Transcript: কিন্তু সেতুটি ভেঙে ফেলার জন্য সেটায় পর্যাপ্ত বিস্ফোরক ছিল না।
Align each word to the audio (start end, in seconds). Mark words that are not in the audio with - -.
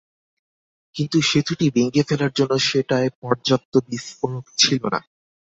কিন্তু 0.95 1.17
সেতুটি 1.21 1.65
ভেঙে 1.75 2.03
ফেলার 2.03 2.31
জন্য 2.35 2.53
সেটায় 2.69 3.09
পর্যাপ্ত 3.21 3.73
বিস্ফোরক 3.89 4.45
ছিল 4.57 4.81
না। 4.93 4.99